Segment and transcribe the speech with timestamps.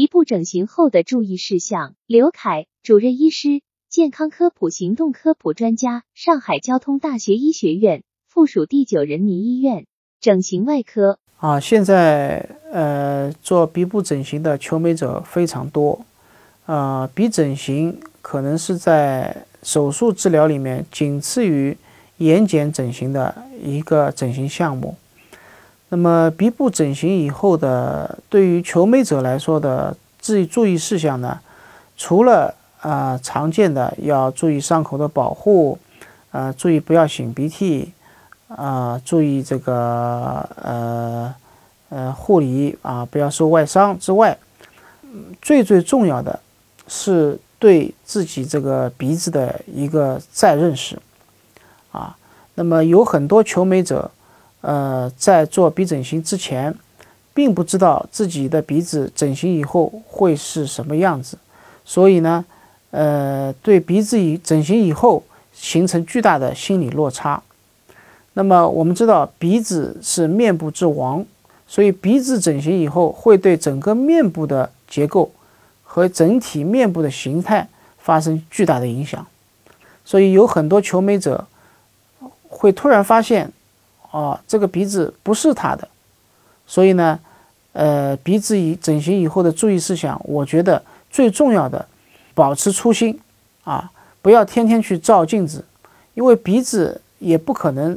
[0.00, 1.94] 鼻部整形后的注意事项。
[2.06, 3.60] 刘凯，主任医师，
[3.90, 9.84] 健康科普行动科普专家，上海交通大学医学院附属第九人民医院
[10.18, 11.18] 整形外科。
[11.36, 16.06] 啊，现在呃做鼻部整形的求美者非常多，
[16.64, 21.76] 呃，鼻整形可能是在手术治疗里面仅次于
[22.16, 24.96] 眼睑整形的一个整形项目。
[25.92, 31.40] 那么鼻部整形以后的，对于求美者来说的注意注意事项呢？
[31.96, 35.76] 除了啊常见的要注意伤口的保护，
[36.30, 37.92] 啊注意不要擤鼻涕，
[38.46, 41.34] 啊注意这个呃
[41.88, 44.38] 呃护理啊不要受外伤之外，
[45.42, 46.38] 最最重要的
[46.86, 50.96] 是对自己这个鼻子的一个再认识
[51.90, 52.16] 啊。
[52.54, 54.08] 那么有很多求美者。
[54.62, 56.74] 呃，在做鼻整形之前，
[57.32, 61.38] 并不知道自己的鼻子整形以后会是什么样子，
[61.82, 62.44] 所以呢，
[62.90, 65.22] 呃，对鼻子以整形以后
[65.54, 67.42] 形成巨大的心理落差。
[68.34, 71.24] 那么我们知道鼻子是面部之王，
[71.66, 75.32] 所以鼻子整形以后会对整个面部的结构
[75.82, 77.66] 和整体面部的形态
[77.98, 79.26] 发生巨大的影响。
[80.04, 81.46] 所以有很多求美者
[82.46, 83.50] 会突然发现。
[84.10, 85.86] 哦，这个鼻子不是他的，
[86.66, 87.18] 所以呢，
[87.72, 91.86] 呃，鼻子以整形以后的注意事项，我觉得最重要的，
[92.34, 93.18] 保持初心
[93.62, 95.64] 啊，不要天天去照镜子，
[96.14, 97.96] 因为鼻子也不可能，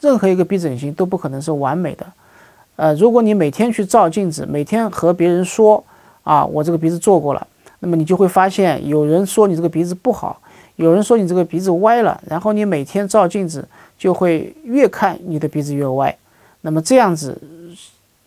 [0.00, 2.06] 任何一个鼻整形都不可能是完美的，
[2.74, 5.82] 呃，如果你每天去照镜子，每天和别人说
[6.24, 7.46] 啊，我这个鼻子做过了，
[7.78, 10.40] 那么你就会发现有人说你这个鼻子不好。
[10.76, 13.66] 有人说你这个鼻子歪了，然后你每天照镜子
[13.98, 16.16] 就会越看你的鼻子越歪，
[16.60, 17.40] 那么这样子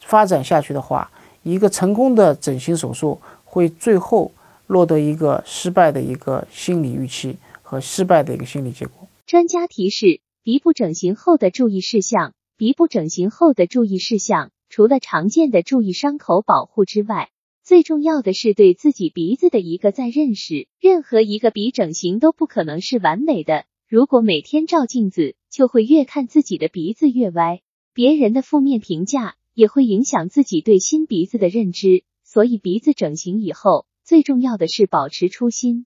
[0.02, 1.10] 发展下去的话，
[1.44, 4.32] 一个成功的整形手术会最后
[4.68, 9.08] 落得一个失败的一个心理预期和失败的一个心理结果。
[9.26, 12.34] 专家提示：鼻部整形后的注意事项。
[12.58, 17.30] 鼻部整形后的注意事项，除了常见的注意伤口保护之外。
[17.70, 20.68] 最重要的是对自己鼻子的一个再认识。
[20.80, 23.66] 任何一个鼻整形都不可能是完美的。
[23.88, 27.62] 如果每天照镜子，就会越看自己的鼻子越歪。
[27.94, 32.04] 别人的负面评价也会影响自己对新鼻子的认知。
[32.24, 35.86] 所以，鼻子整形以后，最重要的是保持初心。